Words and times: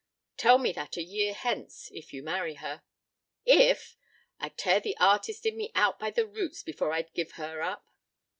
Tell 0.35 0.57
me 0.57 0.71
that 0.71 0.97
a 0.97 1.03
year 1.03 1.31
hence 1.31 1.91
if 1.93 2.11
you 2.11 2.23
marry 2.23 2.55
her." 2.55 2.81
"If? 3.45 3.97
I'd 4.39 4.57
tear 4.57 4.79
the 4.79 4.97
artist 4.97 5.45
in 5.45 5.55
me 5.55 5.71
out 5.75 5.99
by 5.99 6.09
the 6.09 6.25
roots 6.25 6.63
before 6.63 6.91
I'd 6.91 7.13
give 7.13 7.33
her 7.33 7.61
up." 7.61 7.85